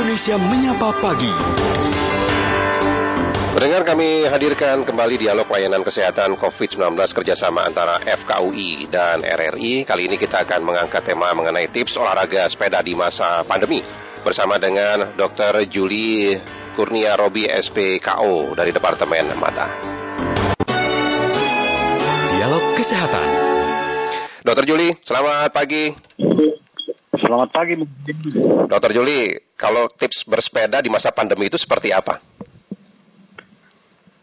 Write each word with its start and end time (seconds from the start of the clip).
Indonesia 0.00 0.40
Menyapa 0.40 0.96
Pagi. 0.96 1.28
Pendengar 3.52 3.84
kami 3.84 4.24
hadirkan 4.24 4.80
kembali 4.88 5.20
dialog 5.20 5.44
layanan 5.44 5.84
kesehatan 5.84 6.40
COVID-19 6.40 6.96
kerjasama 7.12 7.68
antara 7.68 8.00
FKUI 8.00 8.88
dan 8.88 9.20
RRI. 9.20 9.84
Kali 9.84 10.08
ini 10.08 10.16
kita 10.16 10.48
akan 10.48 10.64
mengangkat 10.64 11.04
tema 11.04 11.28
mengenai 11.36 11.68
tips 11.68 12.00
olahraga 12.00 12.48
sepeda 12.48 12.80
di 12.80 12.96
masa 12.96 13.44
pandemi 13.44 13.84
bersama 14.24 14.56
dengan 14.56 15.12
Dr. 15.20 15.68
Juli 15.68 16.32
Kurnia 16.80 17.20
Robi 17.20 17.44
SPKO 17.44 18.56
dari 18.56 18.72
Departemen 18.72 19.36
Mata. 19.36 19.68
Dialog 22.40 22.64
Kesehatan. 22.72 23.28
Dr. 24.48 24.64
Juli, 24.64 24.96
selamat 25.04 25.52
pagi. 25.52 25.92
Selamat 27.20 27.52
pagi. 27.52 27.76
Dokter 28.64 28.96
Juli, 28.96 29.49
kalau 29.60 29.92
tips 29.92 30.24
bersepeda 30.24 30.80
di 30.80 30.88
masa 30.88 31.12
pandemi 31.12 31.52
itu 31.52 31.60
seperti 31.60 31.92
apa? 31.92 32.16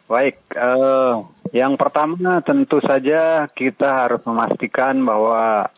Baik, 0.09 0.41
eh, 0.57 1.13
yang 1.53 1.77
pertama 1.77 2.41
tentu 2.41 2.81
saja 2.81 3.45
kita 3.53 4.07
harus 4.07 4.25
memastikan 4.25 4.97
bahwa 5.05 5.69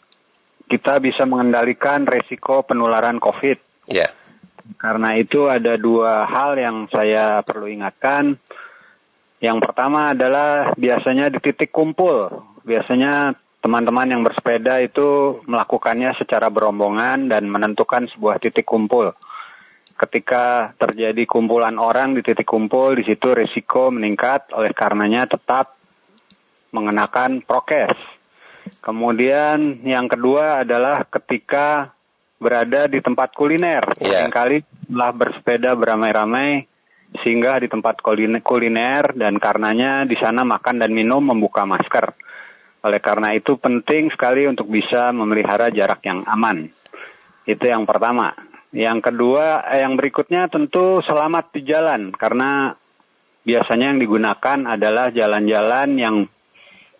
kita 0.69 1.03
bisa 1.03 1.27
mengendalikan 1.27 2.07
resiko 2.07 2.63
penularan 2.63 3.19
COVID. 3.19 3.89
Ya. 3.91 4.15
Karena 4.77 5.17
itu 5.17 5.49
ada 5.49 5.75
dua 5.75 6.29
hal 6.29 6.55
yang 6.55 6.85
saya 6.93 7.41
perlu 7.41 7.67
ingatkan. 7.67 8.37
Yang 9.41 9.57
pertama 9.65 10.13
adalah 10.13 10.77
biasanya 10.77 11.33
di 11.33 11.41
titik 11.41 11.73
kumpul. 11.73 12.29
Biasanya 12.61 13.33
teman-teman 13.65 14.13
yang 14.13 14.21
bersepeda 14.21 14.77
itu 14.79 15.41
melakukannya 15.49 16.15
secara 16.21 16.53
berombongan 16.53 17.27
dan 17.33 17.49
menentukan 17.49 18.07
sebuah 18.13 18.37
titik 18.37 18.69
kumpul. 18.69 19.11
Ketika 19.99 20.71
terjadi 20.79 21.27
kumpulan 21.27 21.75
orang 21.75 22.15
di 22.15 22.23
titik 22.23 22.47
kumpul, 22.47 22.95
di 22.95 23.03
situ 23.03 23.35
risiko 23.35 23.91
meningkat, 23.91 24.55
oleh 24.55 24.71
karenanya 24.71 25.27
tetap 25.27 25.75
mengenakan 26.71 27.43
prokes. 27.43 27.99
Kemudian 28.79 29.83
yang 29.83 30.07
kedua 30.07 30.63
adalah 30.63 31.03
ketika 31.03 31.91
berada 32.39 32.87
di 32.87 33.03
tempat 33.03 33.35
kuliner. 33.35 33.83
Yeah. 33.99 34.23
Seringkali 34.23 34.63
setelah 34.87 35.11
bersepeda 35.11 35.75
beramai-ramai, 35.75 36.63
singgah 37.19 37.59
di 37.59 37.67
tempat 37.67 37.99
kuliner 37.99 39.11
dan 39.19 39.35
karenanya 39.35 40.07
di 40.07 40.15
sana 40.15 40.47
makan 40.47 40.79
dan 40.79 40.95
minum 40.95 41.19
membuka 41.19 41.67
masker. 41.67 42.15
Oleh 42.87 43.03
karena 43.03 43.35
itu 43.35 43.59
penting 43.59 44.07
sekali 44.15 44.47
untuk 44.47 44.71
bisa 44.71 45.11
memelihara 45.11 45.67
jarak 45.67 45.99
yang 46.07 46.23
aman. 46.23 46.71
Itu 47.43 47.67
yang 47.67 47.83
pertama. 47.83 48.31
Yang 48.69 48.99
kedua, 49.09 49.65
eh, 49.65 49.81
yang 49.81 49.97
berikutnya 49.97 50.45
tentu 50.45 51.01
selamat 51.01 51.57
di 51.57 51.61
jalan 51.65 52.13
karena 52.13 52.77
biasanya 53.41 53.95
yang 53.95 53.99
digunakan 54.01 54.59
adalah 54.69 55.09
jalan-jalan 55.09 55.89
yang 55.97 56.15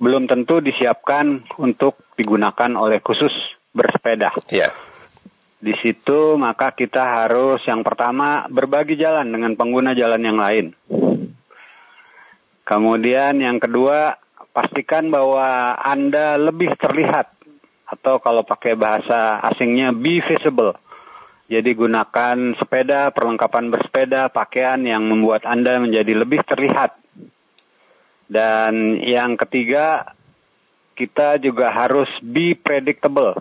belum 0.02 0.26
tentu 0.26 0.64
disiapkan 0.64 1.46
untuk 1.62 2.00
digunakan 2.18 2.72
oleh 2.74 3.04
khusus 3.04 3.32
bersepeda. 3.76 4.34
Ya. 4.50 4.74
Di 5.60 5.76
situ 5.84 6.40
maka 6.40 6.72
kita 6.72 7.04
harus 7.04 7.60
yang 7.68 7.84
pertama 7.84 8.48
berbagi 8.48 8.96
jalan 8.96 9.28
dengan 9.30 9.54
pengguna 9.60 9.92
jalan 9.92 10.22
yang 10.24 10.40
lain. 10.40 10.66
Kemudian 12.64 13.44
yang 13.44 13.60
kedua 13.60 14.16
pastikan 14.56 15.12
bahwa 15.12 15.76
Anda 15.78 16.40
lebih 16.40 16.74
terlihat 16.80 17.28
atau 17.90 18.22
kalau 18.24 18.46
pakai 18.46 18.78
bahasa 18.80 19.42
asingnya 19.52 19.92
be 19.92 20.22
visible. 20.24 20.74
Jadi 21.50 21.74
gunakan 21.74 22.54
sepeda, 22.62 23.10
perlengkapan 23.10 23.74
bersepeda, 23.74 24.30
pakaian 24.30 24.78
yang 24.86 25.02
membuat 25.02 25.50
Anda 25.50 25.82
menjadi 25.82 26.14
lebih 26.14 26.46
terlihat. 26.46 26.94
Dan 28.30 29.02
yang 29.02 29.34
ketiga, 29.34 30.14
kita 30.94 31.42
juga 31.42 31.74
harus 31.74 32.06
be 32.22 32.54
predictable. 32.54 33.34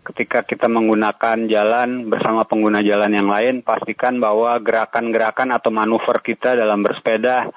Ketika 0.00 0.40
kita 0.40 0.72
menggunakan 0.72 1.44
jalan 1.52 2.08
bersama 2.08 2.48
pengguna 2.48 2.80
jalan 2.80 3.12
yang 3.12 3.28
lain, 3.28 3.60
pastikan 3.60 4.16
bahwa 4.16 4.56
gerakan-gerakan 4.56 5.52
atau 5.52 5.68
manuver 5.68 6.24
kita 6.24 6.56
dalam 6.56 6.80
bersepeda 6.80 7.52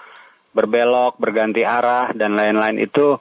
berbelok, 0.53 1.17
berganti 1.17 1.65
arah, 1.65 2.13
dan 2.13 2.37
lain-lain 2.37 2.77
itu 2.77 3.17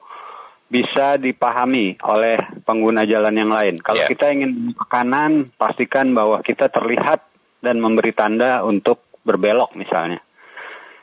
bisa 0.72 1.20
dipahami 1.20 2.00
oleh 2.00 2.40
pengguna 2.64 3.04
jalan 3.04 3.36
yang 3.36 3.52
lain. 3.52 3.76
Kalau 3.84 4.00
Yeah. 4.00 4.08
kita 4.08 4.32
ingin 4.32 4.72
ke 4.72 4.84
kanan, 4.88 5.52
pastikan 5.60 6.16
bahwa 6.16 6.40
kita 6.40 6.72
terlihat 6.72 7.20
dan 7.60 7.76
memberi 7.76 8.16
tanda 8.16 8.64
untuk 8.64 9.20
berbelok 9.20 9.76
misalnya. 9.76 10.24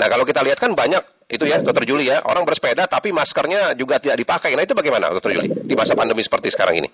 Nah, 0.00 0.06
kalau 0.08 0.24
kita 0.24 0.40
lihat 0.40 0.60
kan 0.60 0.76
banyak 0.76 1.21
itu 1.32 1.48
ya, 1.48 1.64
Dr. 1.64 1.88
Juli 1.88 2.12
ya, 2.12 2.20
orang 2.20 2.44
bersepeda 2.44 2.84
tapi 2.84 3.08
maskernya 3.08 3.72
juga 3.72 3.96
tidak 3.96 4.20
dipakai. 4.20 4.52
Nah, 4.52 4.68
itu 4.68 4.76
bagaimana, 4.76 5.08
Dr. 5.16 5.32
Juli, 5.32 5.48
di 5.48 5.72
masa 5.72 5.96
pandemi 5.96 6.20
seperti 6.20 6.52
sekarang 6.52 6.84
ini? 6.84 6.88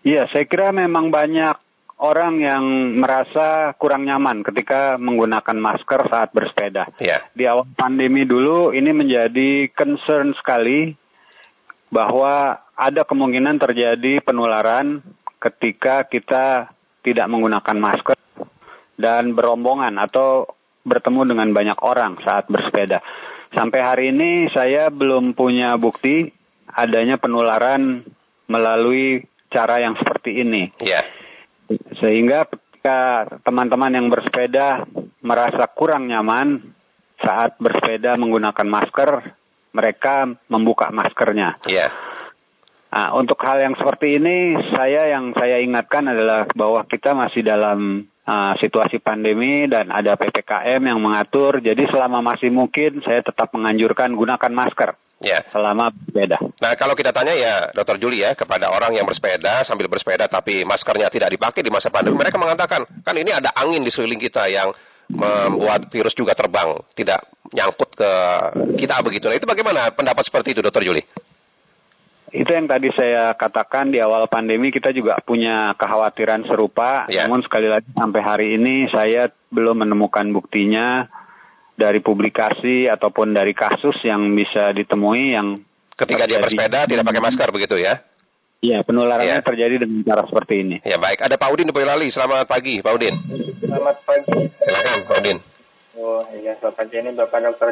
Iya, 0.00 0.24
saya 0.32 0.48
kira 0.48 0.72
memang 0.72 1.12
banyak 1.12 1.56
orang 2.00 2.40
yang 2.40 2.64
merasa 2.96 3.76
kurang 3.76 4.08
nyaman 4.08 4.40
ketika 4.40 4.96
menggunakan 4.96 5.56
masker 5.60 6.08
saat 6.08 6.32
bersepeda. 6.32 6.88
Ya, 6.96 7.20
Di 7.36 7.44
awal 7.44 7.68
pandemi 7.76 8.24
dulu 8.24 8.72
ini 8.72 8.88
menjadi 8.96 9.68
concern 9.68 10.32
sekali 10.40 10.96
bahwa 11.92 12.56
ada 12.72 13.04
kemungkinan 13.04 13.60
terjadi 13.60 14.24
penularan 14.24 15.04
ketika 15.36 16.08
kita 16.08 16.72
tidak 17.04 17.26
menggunakan 17.28 17.76
masker 17.76 18.16
dan 18.96 19.36
berombongan 19.36 20.00
atau 20.00 20.48
bertemu 20.84 21.34
dengan 21.34 21.48
banyak 21.52 21.78
orang 21.84 22.16
saat 22.20 22.48
bersepeda. 22.48 23.00
Sampai 23.50 23.80
hari 23.82 24.04
ini 24.14 24.46
saya 24.54 24.88
belum 24.88 25.34
punya 25.34 25.74
bukti 25.74 26.30
adanya 26.70 27.18
penularan 27.18 28.06
melalui 28.46 29.26
cara 29.50 29.82
yang 29.82 29.98
seperti 29.98 30.42
ini. 30.42 30.70
ya, 30.78 31.02
Sehingga 31.98 32.46
ketika 32.46 33.26
teman-teman 33.42 33.92
yang 33.94 34.06
bersepeda 34.06 34.86
merasa 35.20 35.66
kurang 35.70 36.06
nyaman 36.06 36.74
saat 37.20 37.58
bersepeda 37.58 38.16
menggunakan 38.16 38.66
masker, 38.66 39.10
mereka 39.74 40.30
membuka 40.48 40.88
maskernya. 40.94 41.58
ya, 41.66 41.90
Nah, 42.90 43.14
untuk 43.14 43.38
hal 43.46 43.62
yang 43.62 43.78
seperti 43.78 44.18
ini, 44.18 44.58
saya 44.74 45.14
yang 45.14 45.30
saya 45.38 45.62
ingatkan 45.62 46.10
adalah 46.10 46.42
bahwa 46.58 46.82
kita 46.90 47.14
masih 47.14 47.46
dalam 47.46 48.02
uh, 48.30 48.54
situasi 48.62 49.02
pandemi 49.02 49.66
dan 49.66 49.90
ada 49.90 50.14
ppkm 50.14 50.80
yang 50.86 51.02
mengatur. 51.02 51.58
Jadi 51.58 51.90
selama 51.90 52.22
masih 52.22 52.54
mungkin, 52.54 53.02
saya 53.02 53.26
tetap 53.26 53.50
menganjurkan 53.50 54.14
gunakan 54.14 54.52
masker 54.54 54.94
ya. 55.18 55.42
selama 55.50 55.90
bersepeda. 55.90 56.38
Nah, 56.62 56.72
kalau 56.78 56.94
kita 56.94 57.10
tanya 57.10 57.34
ya, 57.34 57.54
Dr. 57.74 57.98
Juli 57.98 58.22
ya, 58.22 58.38
kepada 58.38 58.70
orang 58.70 58.94
yang 58.94 59.04
bersepeda 59.04 59.66
sambil 59.66 59.90
bersepeda 59.90 60.30
tapi 60.30 60.62
maskernya 60.62 61.10
tidak 61.10 61.34
dipakai 61.34 61.60
di 61.66 61.70
masa 61.74 61.90
pandemi, 61.90 62.16
mereka 62.16 62.38
mengatakan, 62.38 62.86
kan 63.02 63.14
ini 63.18 63.34
ada 63.34 63.50
angin 63.58 63.82
di 63.82 63.90
sekeliling 63.90 64.22
kita 64.22 64.46
yang 64.46 64.70
membuat 65.10 65.90
virus 65.90 66.14
juga 66.14 66.38
terbang, 66.38 66.78
tidak 66.94 67.26
nyangkut 67.50 67.98
ke 67.98 68.10
kita 68.78 69.02
begitu. 69.02 69.26
Nah, 69.26 69.36
itu 69.36 69.46
bagaimana 69.46 69.90
pendapat 69.90 70.22
seperti 70.22 70.54
itu, 70.54 70.62
Dr. 70.62 70.86
Juli? 70.86 71.02
Itu 72.30 72.50
yang 72.54 72.70
tadi 72.70 72.94
saya 72.94 73.34
katakan 73.34 73.90
di 73.90 73.98
awal 73.98 74.30
pandemi 74.30 74.70
kita 74.70 74.94
juga 74.94 75.18
punya 75.18 75.74
kekhawatiran 75.74 76.46
serupa. 76.46 77.06
Ya. 77.10 77.26
Namun 77.26 77.42
sekali 77.42 77.66
lagi 77.66 77.90
sampai 77.90 78.20
hari 78.22 78.46
ini 78.54 78.86
saya 78.86 79.30
belum 79.50 79.82
menemukan 79.82 80.30
buktinya 80.30 81.10
dari 81.74 81.98
publikasi 81.98 82.86
ataupun 82.86 83.34
dari 83.34 83.50
kasus 83.50 83.98
yang 84.06 84.30
bisa 84.36 84.70
ditemui 84.70 85.34
yang 85.34 85.58
Ketika 86.00 86.24
dia 86.24 86.40
bersepeda 86.40 86.88
tidak 86.88 87.04
pakai 87.04 87.20
masker 87.20 87.48
begitu 87.52 87.76
ya? 87.76 88.00
Iya, 88.60 88.84
penularannya 88.84 89.40
Ya. 89.40 89.44
terjadi 89.44 89.84
dengan 89.84 90.04
cara 90.04 90.24
seperti 90.24 90.54
ini. 90.64 90.76
Ya 90.84 90.96
baik, 90.96 91.24
ada 91.24 91.36
Pak 91.36 91.48
Udin 91.52 91.68
di 91.68 91.74
Boyolali. 91.76 92.08
Selamat 92.12 92.48
pagi, 92.48 92.80
Pak 92.80 92.92
Udin. 92.92 93.16
Selamat 93.60 93.96
pagi. 94.04 94.48
Silakan, 94.48 94.98
Pak 95.08 95.16
Udin. 95.20 95.38
Oh 95.96 96.24
iya, 96.36 96.56
selamat 96.60 96.76
pagi 96.76 96.96
ini 97.00 97.10
Bapak 97.16 97.38
Dokter. 97.40 97.68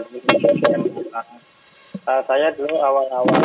Uh, 2.09 2.23
saya 2.25 2.49
dulu 2.57 2.77
awal-awal 2.81 3.37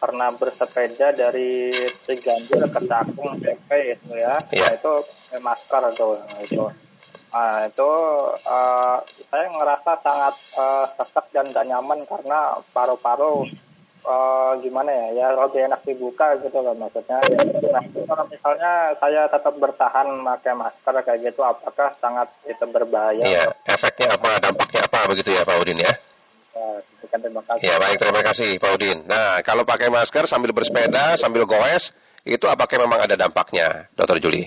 pernah 0.00 0.32
bersepeda 0.32 1.12
dari 1.12 1.68
Ciganjur 2.08 2.64
ke 2.72 2.80
Cakung 2.88 3.36
SMP 3.36 3.92
itu 3.92 4.16
ya. 4.16 4.40
Iya. 4.48 4.64
Nah, 4.64 4.74
itu 4.80 4.92
pakai 5.04 5.40
masker 5.44 5.82
tuh 5.92 6.16
nah, 6.16 6.40
itu. 6.40 6.64
Nah, 7.30 7.68
itu 7.68 7.90
uh, 8.48 8.96
saya 9.28 9.46
ngerasa 9.52 9.92
sangat 10.02 10.34
uh, 10.58 10.86
sesak 10.98 11.28
dan 11.30 11.52
gak 11.52 11.68
nyaman 11.68 12.02
karena 12.08 12.58
paru-paru 12.74 13.46
uh, 14.02 14.52
gimana 14.58 14.90
ya, 14.90 15.06
ya 15.14 15.26
lebih 15.36 15.68
enak 15.68 15.84
dibuka 15.84 16.34
gitu 16.40 16.58
loh 16.58 16.74
maksudnya. 16.74 17.20
Nah, 17.70 17.84
kalau 17.84 18.24
misalnya 18.26 18.72
saya 18.98 19.28
tetap 19.30 19.54
bertahan 19.60 20.08
pakai 20.26 20.54
masker 20.56 20.94
kayak 21.06 21.20
gitu, 21.30 21.40
apakah 21.44 21.92
sangat 22.00 22.28
itu 22.48 22.64
berbahaya? 22.66 23.22
Iya, 23.22 23.44
efeknya 23.68 24.16
apa, 24.16 24.40
dampaknya 24.40 24.80
apa 24.88 24.98
begitu 25.12 25.30
ya 25.36 25.44
Pak 25.46 25.60
Udin 25.60 25.84
ya? 25.84 25.92
Ya, 27.10 27.18
terima 27.18 27.42
kasih. 27.42 27.62
Ya 27.66 27.74
baik, 27.82 27.96
terima 27.98 28.22
kasih 28.22 28.50
Pak 28.62 28.70
Udin. 28.78 28.98
Nah, 29.10 29.42
kalau 29.42 29.66
pakai 29.66 29.90
masker 29.90 30.30
sambil 30.30 30.54
bersepeda, 30.54 31.18
sambil 31.18 31.42
goes, 31.42 31.90
itu 32.22 32.46
apakah 32.46 32.86
memang 32.86 33.02
ada 33.02 33.18
dampaknya, 33.18 33.90
Dokter 33.98 34.22
Juli? 34.22 34.46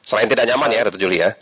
Selain 0.00 0.24
tidak 0.30 0.48
nyaman 0.48 0.72
ya, 0.72 0.80
Dokter 0.88 1.02
Juli 1.04 1.20
ya? 1.20 1.36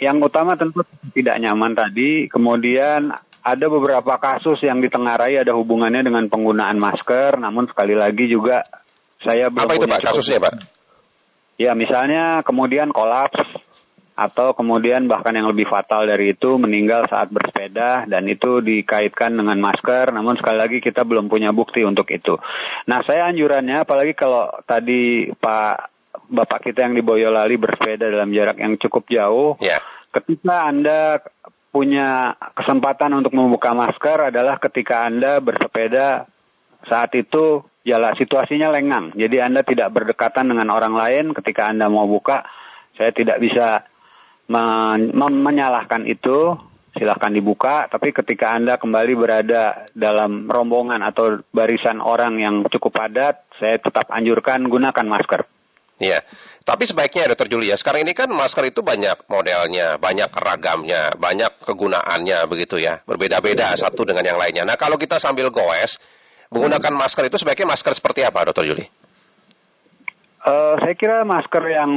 Yang 0.00 0.32
utama 0.32 0.56
tentu 0.56 0.84
tidak 1.12 1.36
nyaman 1.36 1.76
tadi, 1.76 2.32
kemudian 2.32 3.12
ada 3.46 3.66
beberapa 3.68 4.16
kasus 4.16 4.58
yang 4.64 4.80
ditengarai 4.80 5.40
ada 5.40 5.52
hubungannya 5.52 6.00
dengan 6.00 6.24
penggunaan 6.32 6.80
masker, 6.80 7.36
namun 7.36 7.68
sekali 7.68 7.92
lagi 7.92 8.32
juga 8.32 8.64
saya 9.20 9.52
belum 9.52 9.68
Apa 9.68 9.76
itu 9.76 9.84
punya 9.84 9.92
Pak, 10.00 10.02
kasusnya 10.12 10.38
Pak? 10.40 10.54
Ya, 11.56 11.72
misalnya 11.72 12.44
kemudian 12.44 12.92
kolaps 12.92 13.40
atau 14.16 14.56
kemudian 14.56 15.04
bahkan 15.04 15.36
yang 15.36 15.44
lebih 15.44 15.68
fatal 15.68 16.08
dari 16.08 16.32
itu 16.32 16.56
meninggal 16.56 17.04
saat 17.04 17.28
bersepeda 17.28 18.08
dan 18.08 18.24
itu 18.24 18.64
dikaitkan 18.64 19.36
dengan 19.36 19.60
masker 19.60 20.08
namun 20.08 20.40
sekali 20.40 20.56
lagi 20.56 20.78
kita 20.80 21.04
belum 21.04 21.28
punya 21.28 21.52
bukti 21.52 21.84
untuk 21.84 22.08
itu. 22.08 22.40
Nah, 22.88 23.04
saya 23.04 23.28
anjurannya 23.28 23.84
apalagi 23.84 24.16
kalau 24.16 24.48
tadi 24.64 25.28
Pak 25.36 25.92
Bapak 26.26 26.64
kita 26.64 26.88
yang 26.88 26.96
di 26.96 27.04
Boyolali 27.04 27.60
bersepeda 27.60 28.08
dalam 28.08 28.32
jarak 28.32 28.56
yang 28.58 28.74
cukup 28.80 29.04
jauh, 29.06 29.54
Ya, 29.60 29.78
ketika 30.10 30.66
Anda 30.66 31.20
punya 31.70 32.32
kesempatan 32.56 33.12
untuk 33.20 33.36
membuka 33.36 33.76
masker 33.76 34.32
adalah 34.32 34.56
ketika 34.56 35.04
Anda 35.04 35.44
bersepeda 35.44 36.24
saat 36.88 37.12
itu 37.12 37.60
jalan 37.84 38.16
situasinya 38.16 38.72
lengang. 38.72 39.12
Jadi 39.12 39.36
Anda 39.44 39.60
tidak 39.60 39.92
berdekatan 39.92 40.50
dengan 40.50 40.72
orang 40.72 40.96
lain 40.96 41.24
ketika 41.36 41.68
Anda 41.68 41.92
mau 41.92 42.08
buka. 42.08 42.48
Saya 42.96 43.12
tidak 43.12 43.38
bisa 43.44 43.84
men- 44.48 45.42
menyalahkan 45.42 46.06
itu. 46.08 46.56
Silahkan 46.96 47.28
dibuka, 47.28 47.92
tapi 47.92 48.08
ketika 48.08 48.56
Anda 48.56 48.80
kembali 48.80 49.20
berada 49.20 49.84
dalam 49.92 50.48
rombongan 50.48 51.04
atau 51.04 51.44
barisan 51.52 52.00
orang 52.00 52.40
yang 52.40 52.64
cukup 52.72 52.96
padat, 52.96 53.44
saya 53.60 53.76
tetap 53.76 54.08
anjurkan 54.08 54.64
gunakan 54.64 55.04
masker. 55.04 55.44
iya. 56.00 56.24
Tapi 56.64 56.88
sebaiknya 56.88 57.28
Dokter 57.28 57.52
Juli 57.52 57.68
ya, 57.68 57.76
sekarang 57.76 58.08
ini 58.08 58.16
kan 58.16 58.32
masker 58.32 58.72
itu 58.72 58.80
banyak 58.80 59.28
modelnya, 59.28 60.00
banyak 60.00 60.32
ragamnya, 60.32 61.12
banyak 61.20 61.68
kegunaannya 61.68 62.48
begitu 62.48 62.80
ya, 62.80 63.04
berbeda-beda 63.04 63.76
satu 63.76 64.08
dengan 64.08 64.24
yang 64.24 64.40
lainnya. 64.40 64.64
Nah, 64.64 64.80
kalau 64.80 64.96
kita 64.96 65.20
sambil 65.20 65.52
goes, 65.52 66.00
menggunakan 66.48 66.96
masker 66.96 67.28
itu 67.28 67.36
sebaiknya 67.36 67.76
masker 67.76 67.92
seperti 67.92 68.24
apa, 68.24 68.48
Dokter 68.48 68.72
Juli? 68.72 68.88
Eh, 70.46 70.74
saya 70.80 70.94
kira 70.96 71.28
masker 71.28 71.64
yang 71.68 71.92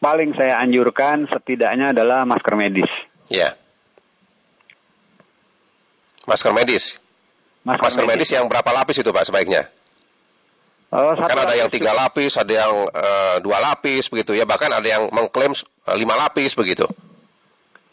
paling 0.00 0.32
saya 0.34 0.58
anjurkan 0.58 1.28
setidaknya 1.28 1.92
adalah 1.92 2.24
masker 2.24 2.56
medis. 2.56 2.90
Ya. 3.28 3.54
Masker 6.24 6.56
medis. 6.56 6.98
Masker 7.62 8.08
medis 8.08 8.32
yang 8.32 8.48
berapa 8.48 8.72
lapis 8.72 9.04
itu 9.04 9.12
Pak 9.12 9.28
sebaiknya? 9.28 9.68
Eh, 10.90 11.12
satu 11.14 11.30
Kan 11.30 11.38
ada 11.38 11.54
yang 11.54 11.70
tiga 11.70 11.94
lapis, 11.94 12.34
ada 12.34 12.50
yang 12.50 12.72
eh, 12.90 13.36
dua 13.44 13.62
lapis 13.62 14.10
begitu 14.10 14.34
ya, 14.34 14.42
bahkan 14.42 14.74
ada 14.74 14.82
yang 14.82 15.06
mengklaim 15.14 15.54
eh, 15.54 15.96
lima 16.00 16.18
lapis 16.18 16.58
begitu. 16.58 16.88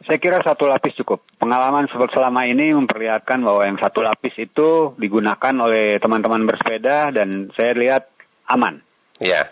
Saya 0.07 0.23
kira 0.23 0.39
satu 0.39 0.65
lapis 0.71 0.95
cukup. 1.03 1.19
Pengalaman 1.35 1.91
selama 1.91 2.47
ini 2.47 2.71
memperlihatkan 2.71 3.43
bahwa 3.43 3.67
yang 3.67 3.75
satu 3.75 3.99
lapis 3.99 4.39
itu 4.39 4.95
digunakan 4.95 5.53
oleh 5.59 5.99
teman-teman 5.99 6.47
bersepeda 6.47 7.11
dan 7.11 7.51
saya 7.59 7.75
lihat 7.75 8.07
aman. 8.47 8.79
Ya. 9.19 9.51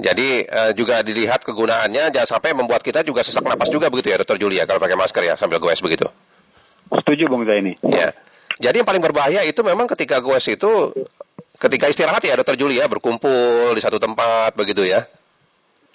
Jadi 0.00 0.48
eh, 0.48 0.72
juga 0.72 1.04
dilihat 1.04 1.44
kegunaannya 1.44 2.08
jangan 2.10 2.28
sampai 2.40 2.56
membuat 2.56 2.80
kita 2.80 3.04
juga 3.04 3.20
sesak 3.20 3.44
napas 3.44 3.68
juga 3.68 3.92
begitu 3.92 4.08
ya 4.08 4.16
Dokter 4.16 4.40
Julia 4.40 4.64
kalau 4.64 4.80
pakai 4.80 4.96
masker 4.96 5.22
ya 5.22 5.34
sambil 5.36 5.60
goes 5.60 5.80
begitu. 5.84 6.08
Setuju 6.90 7.28
Bung 7.28 7.44
Zaini? 7.44 7.76
Ya. 7.84 8.16
Jadi 8.60 8.82
yang 8.82 8.88
paling 8.88 9.04
berbahaya 9.04 9.44
itu 9.44 9.60
memang 9.60 9.86
ketika 9.88 10.18
goes 10.24 10.44
itu 10.48 10.92
ketika 11.60 11.86
istirahat 11.92 12.24
ya 12.24 12.40
Dokter 12.40 12.56
Julia 12.56 12.88
berkumpul 12.88 13.76
di 13.76 13.80
satu 13.84 14.00
tempat 14.00 14.56
begitu 14.56 14.88
ya. 14.88 15.04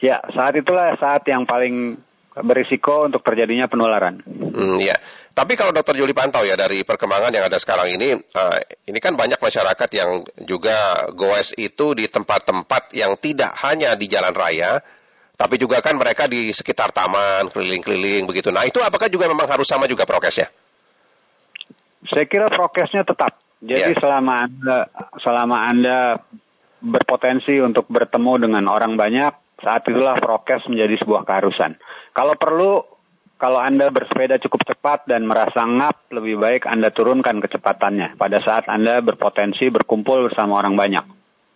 Ya, 0.04 0.22
saat 0.38 0.54
itulah 0.54 0.94
saat 1.02 1.26
yang 1.26 1.50
paling 1.50 1.98
berisiko 2.44 3.08
untuk 3.08 3.24
terjadinya 3.24 3.72
penularan. 3.72 4.20
Hmm, 4.28 4.76
ya. 4.84 4.96
Tapi 5.36 5.56
kalau 5.56 5.72
dokter 5.72 5.96
Juli 5.96 6.12
pantau 6.12 6.44
ya 6.44 6.60
dari 6.60 6.84
perkembangan 6.84 7.32
yang 7.32 7.48
ada 7.48 7.60
sekarang 7.60 7.92
ini, 7.92 8.16
eh, 8.16 8.60
ini 8.92 9.00
kan 9.00 9.16
banyak 9.16 9.40
masyarakat 9.40 9.90
yang 9.96 10.24
juga 10.44 11.08
goes 11.16 11.56
itu 11.56 11.96
di 11.96 12.08
tempat-tempat 12.12 12.92
yang 12.96 13.16
tidak 13.20 13.56
hanya 13.64 13.96
di 13.96 14.08
jalan 14.12 14.36
raya, 14.36 14.80
tapi 15.36 15.60
juga 15.60 15.84
kan 15.84 15.96
mereka 16.00 16.28
di 16.28 16.52
sekitar 16.52 16.92
taman, 16.96 17.52
keliling-keliling 17.52 18.28
begitu. 18.28 18.52
Nah 18.52 18.64
itu 18.64 18.80
apakah 18.80 19.12
juga 19.12 19.28
memang 19.28 19.48
harus 19.48 19.68
sama 19.68 19.88
juga 19.88 20.08
prokesnya? 20.08 20.48
Saya 22.08 22.28
kira 22.28 22.48
prokesnya 22.52 23.04
tetap. 23.04 23.40
Jadi 23.64 23.96
Ya. 23.96 24.00
selama 24.00 24.46
anda 24.46 24.78
selama 25.24 25.58
anda 25.68 26.00
berpotensi 26.84 27.60
untuk 27.64 27.88
bertemu 27.88 28.48
dengan 28.48 28.64
orang 28.70 28.94
banyak, 29.00 29.34
saat 29.64 29.88
itulah 29.88 30.20
prokes 30.20 30.68
menjadi 30.68 31.00
sebuah 31.00 31.24
keharusan. 31.24 31.80
Kalau 32.12 32.36
perlu, 32.36 32.84
kalau 33.36 33.60
anda 33.60 33.92
bersepeda 33.92 34.40
cukup 34.40 34.64
cepat 34.64 35.08
dan 35.08 35.28
merasa 35.28 35.64
ngap, 35.64 36.12
lebih 36.12 36.40
baik 36.40 36.64
anda 36.68 36.92
turunkan 36.92 37.44
kecepatannya 37.44 38.20
pada 38.20 38.40
saat 38.40 38.68
anda 38.72 39.00
berpotensi 39.04 39.68
berkumpul 39.72 40.32
bersama 40.32 40.60
orang 40.60 40.76
banyak. 40.76 41.06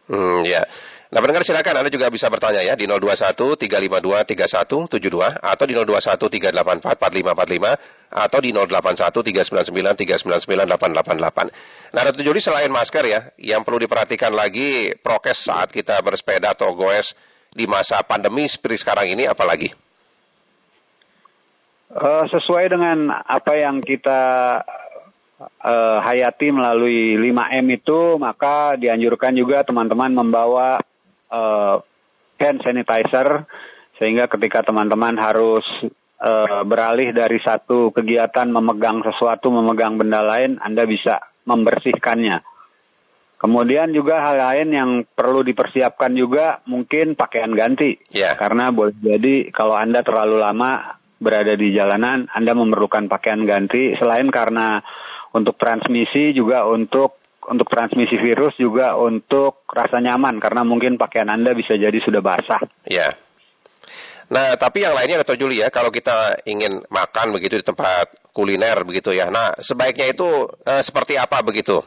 Hmm, 0.09 0.41
ya. 0.41 0.65
Nah, 1.09 1.25
pendengar 1.25 1.41
silakan 1.41 1.81
Anda 1.81 1.89
juga 1.89 2.09
bisa 2.13 2.29
bertanya 2.29 2.61
ya 2.61 2.77
di 2.77 2.85
021 2.85 3.57
352 3.57 4.29
3172 4.29 5.41
atau 5.41 5.65
di 5.65 5.73
021 5.73 6.29
384 6.53 6.97
4545 6.97 8.13
atau 8.13 8.39
di 8.41 8.49
081 8.53 9.09
399 9.09 10.05
399 10.05 10.69
888. 10.69 11.93
Nah, 11.97 12.01
Dr. 12.09 12.21
Juli 12.25 12.41
selain 12.41 12.69
masker 12.69 13.05
ya, 13.09 13.33
yang 13.41 13.65
perlu 13.65 13.81
diperhatikan 13.81 14.33
lagi 14.33 14.93
prokes 15.01 15.49
saat 15.49 15.73
kita 15.73 15.97
bersepeda 16.05 16.53
atau 16.53 16.77
goes 16.77 17.17
di 17.49 17.65
masa 17.65 18.01
pandemi 18.05 18.45
seperti 18.45 18.85
sekarang 18.85 19.09
ini 19.09 19.25
apalagi? 19.25 19.69
Eh, 21.89 22.25
sesuai 22.29 22.69
dengan 22.69 23.09
apa 23.09 23.57
yang 23.57 23.81
kita 23.81 24.21
eh, 25.41 25.97
hayati 26.05 26.53
melalui 26.53 27.17
5M 27.17 27.65
itu, 27.73 28.21
maka 28.21 28.77
dianjurkan 28.77 29.33
juga 29.33 29.65
teman-teman 29.65 30.13
membawa 30.13 30.77
eh, 31.33 31.75
hand 32.39 32.61
sanitizer 32.61 33.49
sehingga 33.97 34.29
ketika 34.31 34.63
teman-teman 34.63 35.17
harus 35.17 35.65
eh, 36.21 36.61
beralih 36.63 37.09
dari 37.09 37.41
satu 37.41 37.89
kegiatan 37.89 38.47
memegang 38.53 39.01
sesuatu, 39.01 39.49
memegang 39.49 39.97
benda 39.97 40.21
lain, 40.21 40.61
Anda 40.61 40.85
bisa 40.85 41.19
membersihkannya. 41.49 42.58
Kemudian 43.39 43.95
juga 43.95 44.19
hal 44.19 44.35
lain 44.35 44.67
yang 44.75 44.89
perlu 45.07 45.47
dipersiapkan 45.47 46.11
juga 46.11 46.59
mungkin 46.67 47.15
pakaian 47.15 47.55
ganti. 47.55 47.95
Ya. 48.11 48.35
Karena 48.35 48.67
boleh 48.67 48.91
jadi 48.99 49.47
kalau 49.55 49.79
Anda 49.79 50.03
terlalu 50.03 50.43
lama 50.43 50.99
berada 51.23 51.55
di 51.55 51.71
jalanan, 51.71 52.27
Anda 52.35 52.51
memerlukan 52.51 53.07
pakaian 53.07 53.47
ganti 53.47 53.95
selain 53.95 54.27
karena 54.27 54.83
untuk 55.31 55.55
transmisi 55.55 56.35
juga 56.35 56.67
untuk 56.67 57.15
untuk 57.47 57.71
transmisi 57.71 58.19
virus 58.19 58.59
juga 58.59 58.99
untuk 58.99 59.63
rasa 59.71 60.03
nyaman 60.03 60.43
karena 60.43 60.67
mungkin 60.67 60.99
pakaian 60.99 61.31
Anda 61.31 61.55
bisa 61.55 61.79
jadi 61.79 61.95
sudah 61.95 62.19
basah. 62.19 62.59
Ya. 62.91 63.07
Nah, 64.29 64.53
tapi 64.59 64.85
yang 64.85 64.93
lainnya 64.93 65.25
Dr. 65.25 65.41
Juli 65.41 65.63
ya, 65.63 65.73
kalau 65.73 65.89
kita 65.89 66.45
ingin 66.45 66.85
makan 66.91 67.33
begitu 67.33 67.57
di 67.57 67.65
tempat 67.65 68.29
kuliner 68.35 68.77
begitu 68.85 69.09
ya. 69.09 69.33
Nah, 69.33 69.57
sebaiknya 69.57 70.11
itu 70.11 70.27
eh, 70.67 70.83
seperti 70.85 71.17
apa 71.17 71.41
begitu? 71.41 71.81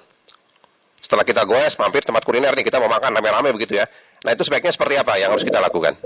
Setelah 1.12 1.28
kita 1.28 1.44
goes, 1.44 1.76
mampir 1.76 2.00
tempat 2.00 2.24
kuliner 2.24 2.56
nih, 2.56 2.64
kita 2.64 2.80
mau 2.80 2.88
makan 2.88 3.12
rame-rame 3.12 3.52
begitu 3.52 3.76
ya. 3.76 3.84
Nah, 4.24 4.32
itu 4.32 4.48
sebaiknya 4.48 4.72
seperti 4.72 4.96
apa 4.96 5.20
yang 5.20 5.36
harus 5.36 5.44
kita 5.44 5.60
lakukan? 5.60 6.00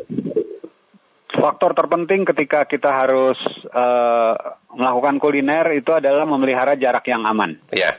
Faktor 1.31 1.79
terpenting 1.79 2.27
ketika 2.27 2.67
kita 2.67 2.91
harus 2.91 3.39
eh, 3.71 4.35
melakukan 4.75 5.23
kuliner 5.23 5.79
itu 5.79 5.95
adalah 5.95 6.27
memelihara 6.27 6.75
jarak 6.75 7.07
yang 7.07 7.23
aman. 7.23 7.55
Ya. 7.71 7.95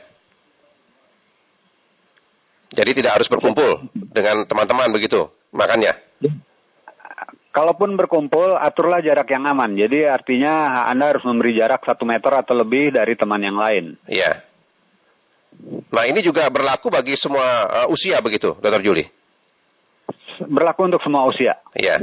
Jadi 2.75 2.91
tidak 2.99 3.23
harus 3.23 3.31
berkumpul 3.31 3.87
dengan 3.95 4.43
teman-teman 4.43 4.91
begitu 4.91 5.31
makannya. 5.55 5.95
Kalaupun 7.55 7.95
berkumpul, 7.95 8.59
aturlah 8.59 8.99
jarak 8.99 9.31
yang 9.31 9.47
aman. 9.47 9.79
Jadi 9.79 10.03
artinya 10.03 10.83
Anda 10.91 11.15
harus 11.15 11.23
memberi 11.23 11.55
jarak 11.55 11.87
satu 11.87 12.03
meter 12.03 12.35
atau 12.35 12.51
lebih 12.51 12.91
dari 12.91 13.15
teman 13.15 13.39
yang 13.39 13.55
lain. 13.55 13.95
Ya. 14.11 14.46
Nah, 15.97 16.05
ini 16.05 16.21
juga 16.21 16.45
berlaku 16.53 16.93
bagi 16.93 17.17
semua 17.17 17.65
eh, 17.65 17.87
usia 17.89 18.21
begitu, 18.21 18.53
Dr. 18.61 18.85
Juli. 18.85 19.01
Berlaku 20.45 20.85
untuk 20.85 21.01
semua 21.01 21.25
usia. 21.25 21.57
Ya. 21.73 21.97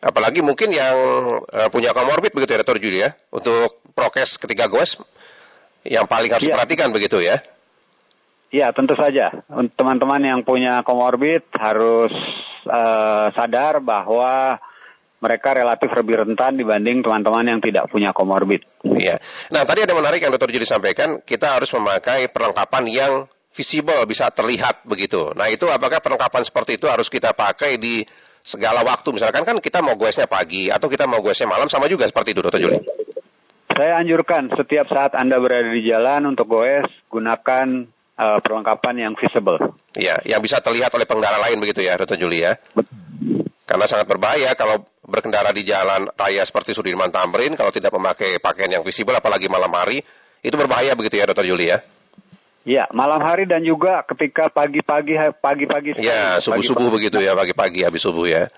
Apalagi 0.00 0.40
mungkin 0.40 0.70
yang 0.70 0.96
uh, 1.44 1.68
punya 1.68 1.90
komorbid 1.90 2.30
begitu 2.32 2.54
ya, 2.54 2.62
Dr. 2.62 2.78
Juli 2.78 3.02
ya, 3.02 3.12
untuk 3.34 3.82
prokes 3.92 4.38
ketika 4.38 4.70
goes 4.70 4.96
yang 5.82 6.06
paling 6.06 6.30
harus 6.30 6.46
Iya. 6.46 6.54
diperhatikan 6.54 6.88
begitu 6.94 7.18
ya. 7.20 7.42
Iya, 8.54 8.70
tentu 8.72 8.94
saja. 8.94 9.42
Teman-teman 9.50 10.22
yang 10.22 10.40
punya 10.46 10.86
komorbid 10.86 11.42
harus 11.58 12.14
eh, 12.64 13.26
sadar 13.34 13.82
bahwa 13.82 14.56
mereka 15.20 15.52
relatif 15.52 15.92
lebih 15.92 16.24
rentan 16.24 16.56
dibanding 16.56 17.04
teman-teman 17.04 17.44
yang 17.44 17.60
tidak 17.60 17.92
punya 17.92 18.10
komorbid. 18.16 18.64
Iya. 18.82 19.20
Nah, 19.52 19.62
tadi 19.68 19.84
ada 19.84 19.92
menarik 19.92 20.24
yang 20.24 20.32
Dr. 20.32 20.48
Juli 20.48 20.64
sampaikan, 20.64 21.20
kita 21.20 21.60
harus 21.60 21.68
memakai 21.76 22.32
perlengkapan 22.32 22.84
yang 22.88 23.12
visible, 23.52 24.00
bisa 24.08 24.32
terlihat 24.32 24.88
begitu. 24.88 25.36
Nah, 25.36 25.52
itu 25.52 25.68
apakah 25.68 26.00
perlengkapan 26.00 26.42
seperti 26.42 26.80
itu 26.80 26.88
harus 26.88 27.12
kita 27.12 27.36
pakai 27.36 27.76
di 27.76 28.00
segala 28.40 28.80
waktu? 28.80 29.12
Misalkan 29.12 29.44
kan 29.44 29.60
kita 29.60 29.84
mau 29.84 29.94
goesnya 30.00 30.24
pagi 30.24 30.72
atau 30.72 30.88
kita 30.88 31.04
mau 31.04 31.20
goesnya 31.20 31.46
malam 31.46 31.68
sama 31.68 31.84
juga 31.86 32.08
seperti 32.08 32.32
itu, 32.32 32.40
Dr. 32.40 32.60
Juli. 32.62 32.78
Saya 33.70 34.00
anjurkan 34.00 34.50
setiap 34.50 34.88
saat 34.90 35.12
Anda 35.14 35.38
berada 35.38 35.70
di 35.70 35.84
jalan 35.84 36.32
untuk 36.32 36.48
goes, 36.48 36.88
gunakan 37.12 37.86
eh, 38.16 38.38
perlengkapan 38.40 38.94
yang 39.08 39.12
visible. 39.20 39.76
Iya, 39.94 40.24
yang 40.24 40.40
bisa 40.40 40.64
terlihat 40.64 40.90
oleh 40.96 41.04
pengendara 41.04 41.38
lain 41.44 41.60
begitu 41.60 41.84
ya, 41.84 42.00
Dr. 42.00 42.16
Juli 42.16 42.44
ya. 42.44 42.56
Karena 43.70 43.86
sangat 43.86 44.10
berbahaya 44.10 44.50
kalau 44.58 44.82
berkendara 45.10 45.50
di 45.50 45.66
jalan 45.66 46.06
raya 46.14 46.46
seperti 46.46 46.72
Sudirman 46.72 47.10
Tamrin 47.10 47.58
kalau 47.58 47.74
tidak 47.74 47.90
memakai 47.90 48.38
pakaian 48.38 48.70
yang 48.70 48.86
visible 48.86 49.18
apalagi 49.18 49.50
malam 49.50 49.74
hari 49.74 50.00
itu 50.40 50.54
berbahaya 50.56 50.94
begitu 50.94 51.18
ya 51.18 51.28
Dr. 51.28 51.44
Juli 51.44 51.68
ya. 51.68 51.82
Iya, 52.60 52.92
malam 52.92 53.24
hari 53.24 53.48
dan 53.48 53.64
juga 53.64 54.04
ketika 54.04 54.52
pagi-pagi 54.52 55.16
pagi-pagi. 55.40 55.96
Ya, 55.96 56.38
subuh-subuh 56.44 56.92
begitu 56.92 57.16
ya, 57.16 57.32
pagi-pagi 57.32 57.88
habis 57.88 58.04
subuh 58.04 58.28
ya. 58.28 58.52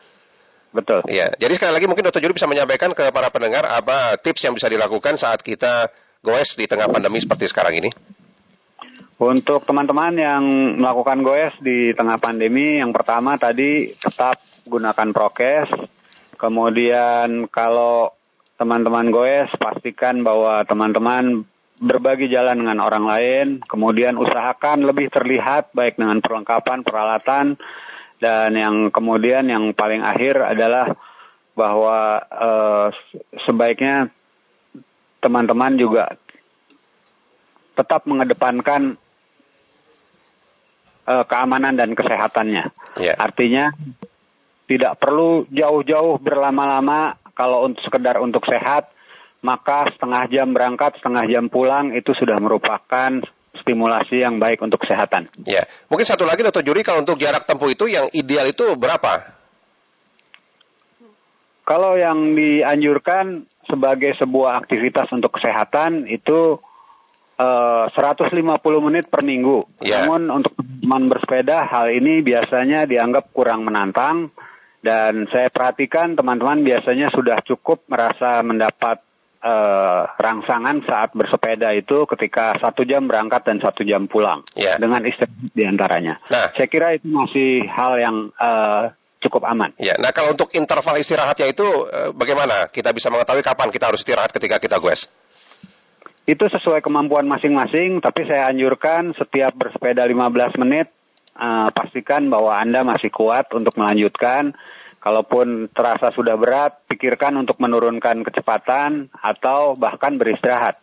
Betul. 0.75 1.07
Iya. 1.07 1.37
Jadi 1.37 1.53
sekali 1.61 1.73
lagi 1.77 1.87
mungkin 1.87 2.09
Dr. 2.09 2.19
Juli 2.19 2.35
bisa 2.35 2.49
menyampaikan 2.49 2.97
ke 2.97 3.13
para 3.13 3.29
pendengar 3.29 3.69
apa 3.69 4.19
tips 4.19 4.43
yang 4.43 4.57
bisa 4.57 4.73
dilakukan 4.73 5.21
saat 5.21 5.45
kita 5.45 5.93
goes 6.25 6.57
di 6.57 6.65
tengah 6.65 6.89
pandemi 6.89 7.21
seperti 7.21 7.47
sekarang 7.47 7.79
ini. 7.79 7.91
Untuk 9.23 9.63
teman-teman 9.69 10.19
yang 10.19 10.43
melakukan 10.83 11.23
goes 11.23 11.55
di 11.63 11.95
tengah 11.95 12.19
pandemi, 12.19 12.83
yang 12.83 12.91
pertama 12.91 13.39
tadi 13.39 13.95
tetap 13.95 14.41
gunakan 14.67 15.09
prokes. 15.15 15.71
Kemudian 16.43 17.47
kalau 17.55 18.11
teman-teman 18.59 19.15
goes, 19.15 19.47
pastikan 19.63 20.27
bahwa 20.27 20.67
teman-teman 20.67 21.47
berbagi 21.79 22.27
jalan 22.27 22.67
dengan 22.67 22.83
orang 22.83 23.05
lain. 23.07 23.47
Kemudian 23.63 24.19
usahakan 24.19 24.83
lebih 24.83 25.07
terlihat 25.15 25.71
baik 25.71 26.03
dengan 26.03 26.19
perlengkapan, 26.19 26.83
peralatan, 26.83 27.55
dan 28.19 28.51
yang 28.59 28.91
kemudian 28.91 29.47
yang 29.47 29.71
paling 29.71 30.03
akhir 30.03 30.43
adalah 30.43 30.91
bahwa 31.55 32.23
eh, 32.27 32.87
sebaiknya 33.47 34.11
teman-teman 35.23 35.79
juga 35.79 36.19
tetap 37.79 38.03
mengedepankan 38.11 38.99
eh, 41.07 41.25
keamanan 41.31 41.79
dan 41.79 41.95
kesehatannya. 41.95 42.65
Ya. 42.99 43.15
Artinya 43.15 43.71
tidak 44.73 44.97
perlu 44.97 45.45
jauh-jauh 45.53 46.17
berlama-lama 46.17 47.21
kalau 47.37 47.69
untuk 47.69 47.85
sekedar 47.85 48.17
untuk 48.25 48.41
sehat, 48.49 48.89
maka 49.45 49.85
setengah 49.93 50.25
jam 50.33 50.49
berangkat, 50.57 50.97
setengah 50.97 51.29
jam 51.29 51.53
pulang 51.53 51.93
itu 51.93 52.17
sudah 52.17 52.41
merupakan 52.41 53.21
stimulasi 53.61 54.25
yang 54.25 54.41
baik 54.41 54.65
untuk 54.65 54.81
kesehatan. 54.81 55.29
Ya. 55.45 55.69
Mungkin 55.93 56.09
satu 56.09 56.25
lagi 56.25 56.41
Dr. 56.41 56.65
Juli 56.65 56.81
kalau 56.81 57.05
untuk 57.05 57.21
jarak 57.21 57.45
tempuh 57.45 57.69
itu 57.69 57.85
yang 57.85 58.09
ideal 58.17 58.49
itu 58.49 58.73
berapa? 58.81 59.43
Kalau 61.63 61.95
yang 61.95 62.35
dianjurkan 62.35 63.47
sebagai 63.69 64.19
sebuah 64.19 64.59
aktivitas 64.67 65.13
untuk 65.15 65.37
kesehatan 65.39 66.11
itu 66.11 66.59
eh, 67.39 67.85
150 67.93 68.35
menit 68.83 69.07
per 69.07 69.23
minggu. 69.23 69.85
Ya. 69.85 70.09
Namun 70.09 70.43
untuk 70.43 70.59
teman 70.59 71.07
bersepeda 71.07 71.71
hal 71.71 71.93
ini 71.95 72.25
biasanya 72.25 72.89
dianggap 72.89 73.31
kurang 73.31 73.63
menantang 73.63 74.35
dan 74.83 75.31
saya 75.31 75.49
perhatikan 75.49 76.19
teman-teman 76.19 76.67
biasanya 76.67 77.09
sudah 77.15 77.39
cukup 77.47 77.87
merasa 77.87 78.43
mendapat 78.43 78.99
eh, 79.43 80.03
rangsangan 80.19 80.83
saat 80.87 81.15
bersepeda 81.15 81.71
itu 81.75 82.03
ketika 82.11 82.59
satu 82.59 82.83
jam 82.83 83.07
berangkat 83.07 83.47
dan 83.47 83.63
satu 83.63 83.87
jam 83.87 84.11
pulang 84.11 84.43
Ya. 84.59 84.79
dengan 84.83 85.03
istirahat 85.07 85.55
di 85.55 85.65
antaranya. 85.67 86.19
Nah. 86.31 86.51
Saya 86.59 86.67
kira 86.67 86.99
itu 86.99 87.07
masih 87.07 87.63
hal 87.71 87.99
yang 88.03 88.17
eh, 88.35 88.85
cukup 89.23 89.47
aman. 89.47 89.71
Ya. 89.79 89.95
Nah, 90.03 90.11
kalau 90.11 90.35
untuk 90.35 90.51
interval 90.51 90.99
istirahatnya 90.99 91.47
itu 91.47 91.67
eh, 91.87 92.11
bagaimana? 92.11 92.67
Kita 92.71 92.91
bisa 92.91 93.07
mengetahui 93.11 93.47
kapan 93.47 93.71
kita 93.71 93.87
harus 93.95 94.03
istirahat 94.03 94.35
ketika 94.35 94.59
kita 94.59 94.83
goes? 94.83 95.07
Itu 96.23 96.47
sesuai 96.47 96.87
kemampuan 96.87 97.27
masing-masing, 97.27 97.99
tapi 97.99 98.23
saya 98.31 98.47
anjurkan 98.47 99.11
setiap 99.19 99.59
bersepeda 99.59 100.07
15 100.07 100.55
menit, 100.63 100.87
eh, 101.37 101.69
pastikan 101.73 102.29
bahwa 102.29 102.53
Anda 102.57 102.85
masih 102.85 103.13
kuat 103.13 103.51
untuk 103.53 103.77
melanjutkan. 103.77 104.55
Kalaupun 105.03 105.67
terasa 105.75 106.15
sudah 106.15 106.39
berat, 106.39 106.87
pikirkan 106.87 107.35
untuk 107.35 107.59
menurunkan 107.59 108.23
kecepatan 108.23 109.11
atau 109.19 109.75
bahkan 109.75 110.15
beristirahat. 110.15 110.79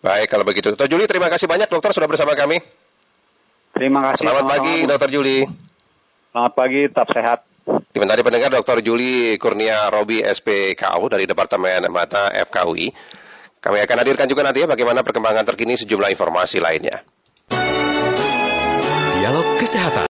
Baik, 0.00 0.32
kalau 0.32 0.48
begitu. 0.48 0.72
Dr. 0.72 0.88
Juli, 0.88 1.04
terima 1.04 1.28
kasih 1.28 1.44
banyak 1.44 1.68
dokter 1.68 1.92
sudah 1.92 2.08
bersama 2.08 2.32
kami. 2.32 2.56
Terima 3.76 4.00
kasih. 4.00 4.24
Selamat 4.24 4.44
pagi, 4.48 4.74
sama-sama. 4.80 4.92
Dr. 4.96 5.10
Juli. 5.12 5.38
Selamat 6.32 6.52
pagi, 6.56 6.80
tetap 6.88 7.08
sehat. 7.12 7.38
Dikomentari 7.68 8.24
pendengar 8.24 8.48
Dr. 8.48 8.80
Juli 8.80 9.36
Kurnia 9.36 9.92
Robi 9.92 10.24
SPKU 10.24 11.12
dari 11.12 11.28
Departemen 11.28 11.92
Mata 11.92 12.32
FKUI. 12.32 12.88
Kami 13.60 13.78
akan 13.84 13.96
hadirkan 14.00 14.24
juga 14.24 14.46
nanti 14.46 14.64
ya 14.64 14.68
bagaimana 14.70 15.04
perkembangan 15.04 15.44
terkini 15.44 15.76
sejumlah 15.76 16.08
informasi 16.14 16.64
lainnya. 16.64 17.04
Dialog 19.18 19.58
Kesehatan. 19.58 20.06